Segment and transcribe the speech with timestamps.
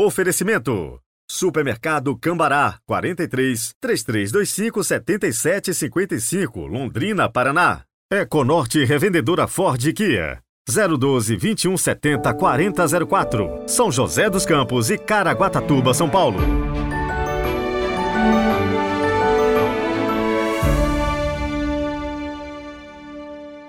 [0.00, 1.00] Oferecimento.
[1.28, 7.82] Supermercado Cambará, 43 3325 7755, Londrina, Paraná.
[8.08, 10.38] Econorte Revendedora Ford Kia.
[10.68, 16.38] 012 2170 4004, São José dos Campos e Caraguatatuba, São Paulo.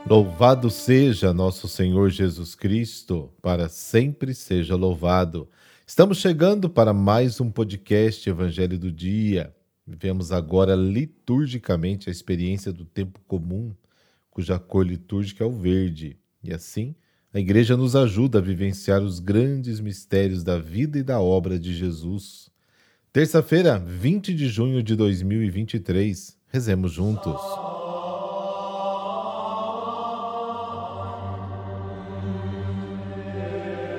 [0.07, 5.49] Louvado seja nosso Senhor Jesus Cristo, para sempre seja louvado.
[5.89, 9.51] Estamos chegando para mais um podcast Evangelho do Dia.
[9.87, 13.73] Vivemos agora liturgicamente a experiência do tempo comum,
[14.29, 16.15] cuja cor litúrgica é o verde.
[16.43, 16.93] E assim,
[17.33, 21.73] a Igreja nos ajuda a vivenciar os grandes mistérios da vida e da obra de
[21.73, 22.51] Jesus.
[23.11, 26.37] Terça-feira, 20 de junho de 2023.
[26.49, 27.78] Rezemos juntos.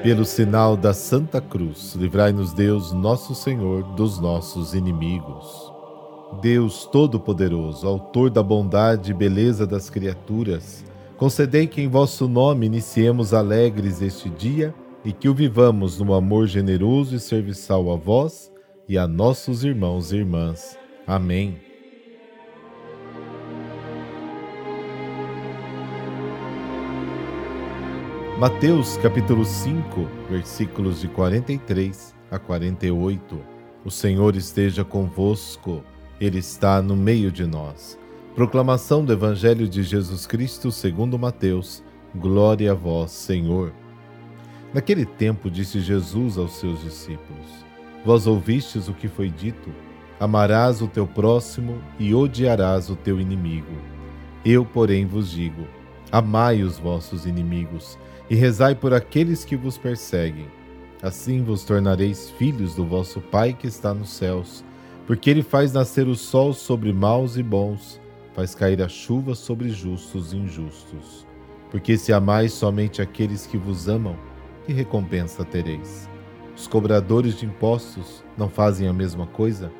[0.02, 5.70] Pelo sinal da Santa Cruz, livrai-nos Deus, nosso Senhor, dos nossos inimigos.
[6.41, 10.83] Deus Todo-Poderoso, Autor da bondade e beleza das criaturas,
[11.19, 16.47] concedei que em vosso nome iniciemos alegres este dia e que o vivamos no amor
[16.47, 18.50] generoso e serviçal a vós
[18.88, 20.78] e a nossos irmãos e irmãs.
[21.06, 21.69] Amém.
[28.41, 33.38] Mateus capítulo 5, versículos de 43 a 48.
[33.84, 35.84] O Senhor esteja convosco,
[36.19, 37.98] Ele está no meio de nós.
[38.34, 41.84] Proclamação do Evangelho de Jesus Cristo segundo Mateus.
[42.16, 43.74] Glória a vós, Senhor.
[44.72, 47.47] Naquele tempo disse Jesus aos seus discípulos:
[48.06, 49.69] Vós ouvistes o que foi dito:
[50.19, 53.77] Amarás o teu próximo e odiarás o teu inimigo.
[54.42, 55.66] Eu, porém, vos digo:
[56.10, 57.98] Amai os vossos inimigos
[58.31, 60.47] e rezai por aqueles que vos perseguem.
[61.03, 64.64] Assim vos tornareis filhos do vosso Pai que está nos céus,
[65.05, 68.00] porque ele faz nascer o sol sobre maus e bons,
[68.33, 71.27] faz cair a chuva sobre justos e injustos.
[71.71, 74.16] Porque se amais somente aqueles que vos amam,
[74.65, 76.09] que recompensa tereis?
[76.56, 79.72] Os cobradores de impostos não fazem a mesma coisa?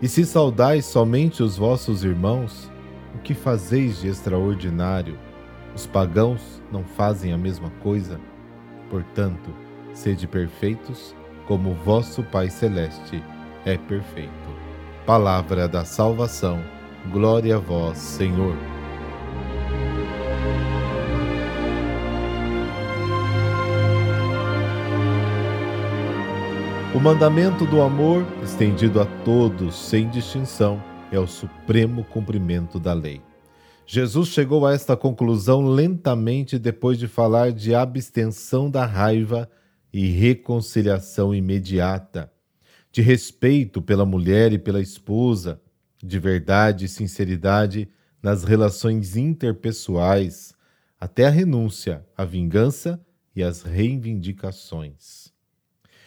[0.00, 2.70] E se saudais somente os vossos irmãos,
[3.14, 5.18] o que fazeis de extraordinário?
[5.74, 8.20] Os pagãos não fazem a mesma coisa?
[8.90, 9.50] Portanto,
[9.94, 11.14] sede perfeitos,
[11.46, 13.22] como vosso Pai Celeste
[13.64, 14.30] é perfeito.
[15.06, 16.62] Palavra da salvação.
[17.10, 18.54] Glória a vós, Senhor.
[26.94, 33.22] O mandamento do amor, estendido a todos sem distinção, é o supremo cumprimento da lei.
[33.86, 39.50] Jesus chegou a esta conclusão lentamente depois de falar de abstenção da raiva
[39.92, 42.32] e reconciliação imediata,
[42.90, 45.60] de respeito pela mulher e pela esposa,
[46.02, 47.88] de verdade e sinceridade
[48.22, 50.54] nas relações interpessoais,
[50.98, 53.04] até a renúncia, a vingança
[53.34, 55.32] e as reivindicações.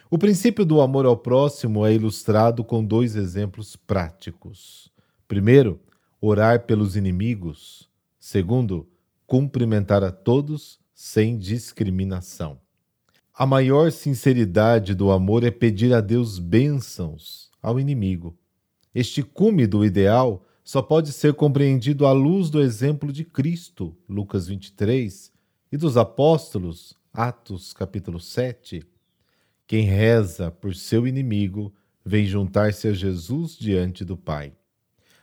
[0.08, 4.90] O princípio do amor ao próximo é ilustrado com dois exemplos práticos.
[5.26, 5.80] Primeiro,
[6.20, 7.88] orar pelos inimigos.
[8.18, 8.88] Segundo,
[9.26, 12.58] cumprimentar a todos sem discriminação.
[13.34, 18.36] A maior sinceridade do amor é pedir a Deus bênçãos ao inimigo.
[18.94, 24.48] Este cume do ideal só pode ser compreendido à luz do exemplo de Cristo, Lucas
[24.48, 25.30] 23,
[25.70, 28.82] e dos apóstolos, Atos capítulo 7.
[29.66, 34.52] Quem reza por seu inimigo vem juntar-se a Jesus diante do Pai.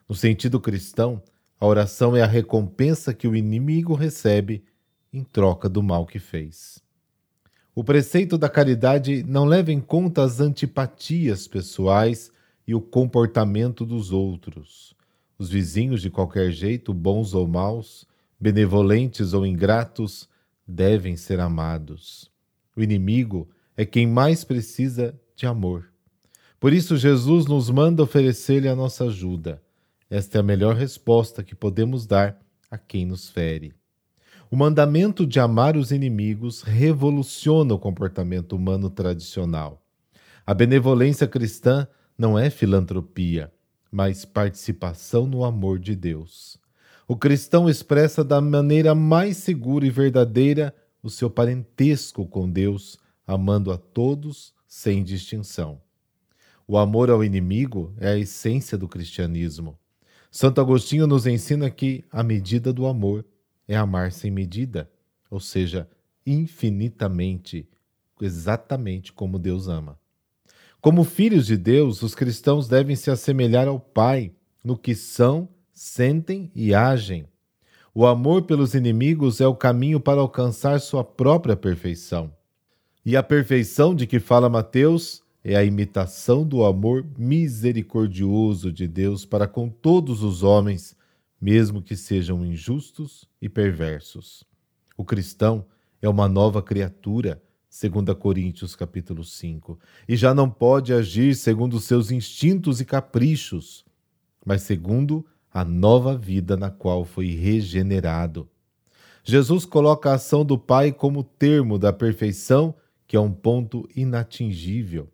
[0.07, 1.21] No sentido cristão,
[1.59, 4.65] a oração é a recompensa que o inimigo recebe
[5.13, 6.83] em troca do mal que fez.
[7.73, 12.31] O preceito da caridade não leva em conta as antipatias pessoais
[12.67, 14.93] e o comportamento dos outros.
[15.39, 18.05] Os vizinhos, de qualquer jeito, bons ou maus,
[18.39, 20.29] benevolentes ou ingratos,
[20.67, 22.29] devem ser amados.
[22.75, 25.89] O inimigo é quem mais precisa de amor.
[26.59, 29.61] Por isso, Jesus nos manda oferecer-lhe a nossa ajuda
[30.09, 32.39] esta é a melhor resposta que podemos dar
[32.69, 33.73] a quem nos fere.
[34.49, 39.83] O mandamento de amar os inimigos revoluciona o comportamento humano tradicional.
[40.45, 43.51] A benevolência cristã não é filantropia,
[43.91, 46.59] mas participação no amor de Deus.
[47.07, 53.71] O cristão expressa da maneira mais segura e verdadeira o seu parentesco com Deus, amando
[53.71, 55.81] a todos sem distinção.
[56.67, 59.77] O amor ao inimigo é a essência do cristianismo.
[60.35, 63.23] Santo Agostinho nos ensina que a medida do amor
[63.67, 64.89] é amar sem medida,
[65.29, 65.87] ou seja,
[66.25, 67.69] infinitamente,
[68.19, 69.95] exatamente como Deus ama.
[70.81, 74.31] Como filhos de Deus, os cristãos devem se assemelhar ao Pai
[74.63, 77.27] no que são, sentem e agem.
[77.93, 82.33] O amor pelos inimigos é o caminho para alcançar sua própria perfeição.
[83.05, 89.25] E a perfeição de que fala Mateus é a imitação do amor misericordioso de Deus
[89.25, 90.95] para com todos os homens,
[91.39, 94.45] mesmo que sejam injustos e perversos.
[94.95, 95.65] O cristão
[96.01, 102.09] é uma nova criatura, segundo Coríntios capítulo 5, e já não pode agir segundo seus
[102.09, 103.83] instintos e caprichos,
[104.45, 108.49] mas segundo a nova vida na qual foi regenerado.
[109.25, 112.75] Jesus coloca a ação do Pai como termo da perfeição,
[113.05, 115.12] que é um ponto inatingível.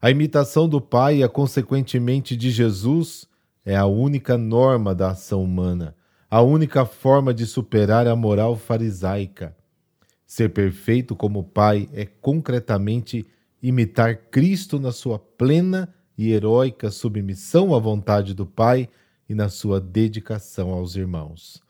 [0.00, 3.26] A imitação do Pai e, consequentemente, de Jesus
[3.64, 5.96] é a única norma da ação humana,
[6.30, 9.56] a única forma de superar a moral farisaica.
[10.26, 13.26] Ser perfeito como Pai é concretamente
[13.62, 18.88] imitar Cristo na sua plena e heróica submissão à vontade do Pai
[19.28, 21.62] e na sua dedicação aos irmãos.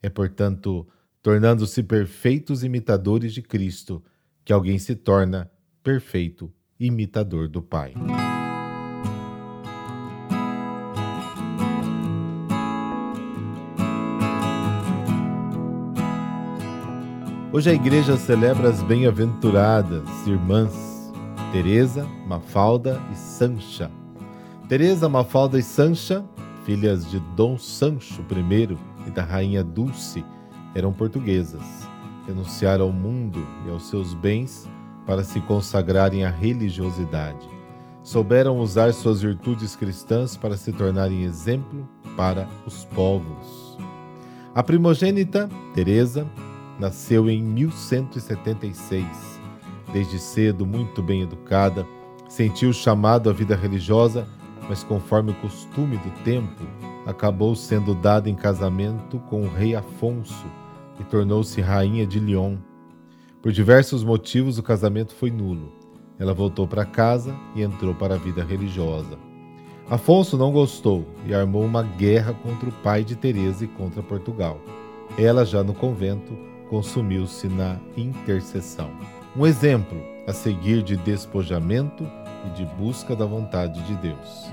[0.00, 0.86] É, portanto,
[1.20, 4.02] tornando-se perfeitos imitadores de Cristo,
[4.44, 5.50] que alguém se torna
[5.82, 6.52] perfeito
[6.84, 7.94] imitador do Pai.
[17.52, 21.12] Hoje a igreja celebra as bem-aventuradas irmãs
[21.52, 23.90] Teresa, Mafalda e Sancha.
[24.68, 26.24] Teresa, Mafalda e Sancha
[26.64, 30.24] filhas de Dom Sancho I e da Rainha Dulce,
[30.74, 31.62] eram portuguesas.
[32.26, 34.68] Renunciaram ao mundo e aos seus bens
[35.06, 37.48] para se consagrarem à religiosidade.
[38.02, 43.78] Souberam usar suas virtudes cristãs para se tornarem exemplo para os povos.
[44.54, 46.26] A primogênita, Teresa,
[46.78, 49.06] nasceu em 1176.
[49.92, 51.86] Desde cedo, muito bem educada,
[52.28, 54.26] sentiu o chamado à vida religiosa
[54.68, 56.64] mas conforme o costume do tempo,
[57.06, 60.46] acabou sendo dada em casamento com o rei Afonso
[61.00, 62.56] e tornou-se rainha de Lyon.
[63.42, 65.72] Por diversos motivos, o casamento foi nulo.
[66.16, 69.18] Ela voltou para casa e entrou para a vida religiosa.
[69.90, 74.60] Afonso não gostou e armou uma guerra contra o pai de Teresa e contra Portugal.
[75.18, 76.38] Ela, já no convento,
[76.70, 78.92] consumiu-se na intercessão.
[79.36, 82.08] Um exemplo a seguir de despojamento
[82.46, 84.52] e de busca da vontade de Deus.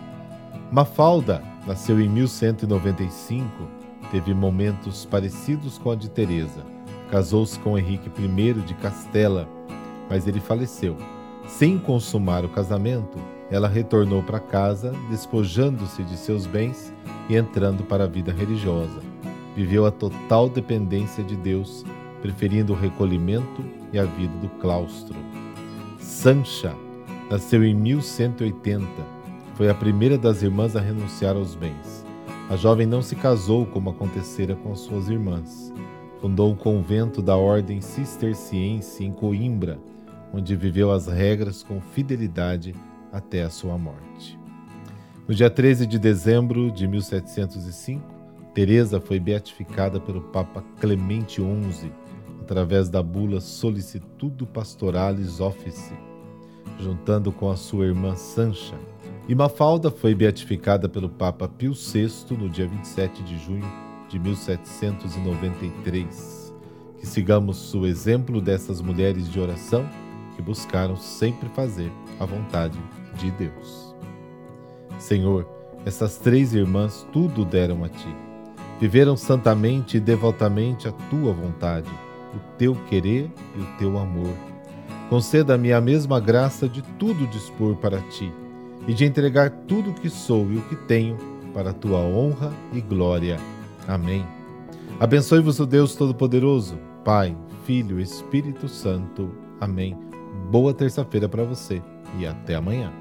[0.71, 3.67] Mafalda nasceu em 1195,
[4.11, 6.78] teve momentos parecidos com a de Teresa.
[7.11, 9.47] Casou-se com Henrique I de Castela,
[10.09, 10.95] mas ele faleceu.
[11.47, 13.17] Sem consumar o casamento,
[13.49, 16.93] ela retornou para casa, despojando-se de seus bens
[17.27, 19.01] e entrando para a vida religiosa.
[19.55, 21.83] Viveu a total dependência de Deus,
[22.21, 25.17] preferindo o recolhimento e a vida do claustro.
[25.97, 26.75] Sancha
[27.29, 28.87] Nasceu em 1180.
[29.53, 32.03] Foi a primeira das irmãs a renunciar aos bens.
[32.49, 35.71] A jovem não se casou como acontecera com suas irmãs.
[36.21, 39.79] Fundou um convento da ordem cisterciense em Coimbra,
[40.33, 42.75] onde viveu as regras com fidelidade
[43.11, 44.37] até a sua morte.
[45.27, 48.03] No dia 13 de dezembro de 1705,
[48.53, 51.91] Teresa foi beatificada pelo Papa Clemente XI
[52.41, 55.93] através da bula Solicitudo Pastoralis Office
[56.79, 58.75] juntando com a sua irmã Sancha.
[59.27, 66.53] E Mafalda foi beatificada pelo Papa Pio VI no dia 27 de junho de 1793.
[66.97, 69.89] Que sigamos o exemplo dessas mulheres de oração
[70.35, 71.89] que buscaram sempre fazer
[72.19, 72.77] a vontade
[73.15, 73.95] de Deus.
[74.97, 75.47] Senhor,
[75.85, 78.13] essas três irmãs tudo deram a ti.
[78.81, 81.91] Viveram santamente e devotamente a tua vontade,
[82.33, 84.33] o teu querer e o teu amor
[85.09, 88.31] Conceda-me a mesma graça de tudo dispor para ti
[88.87, 91.17] e de entregar tudo o que sou e o que tenho
[91.51, 93.39] para a tua honra e glória.
[93.89, 94.23] Amém.
[94.99, 99.31] Abençoe-vos o Deus Todo-Poderoso, Pai, Filho Espírito Santo.
[99.59, 99.97] Amém.
[100.51, 101.81] Boa terça-feira para você
[102.19, 102.93] e até amanhã.